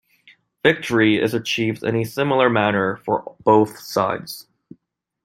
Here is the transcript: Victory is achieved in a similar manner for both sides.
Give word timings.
Victory 0.63 1.21
is 1.21 1.35
achieved 1.35 1.83
in 1.83 1.95
a 1.95 2.05
similar 2.05 2.49
manner 2.49 2.97
for 3.05 3.35
both 3.43 3.77
sides. 3.77 4.47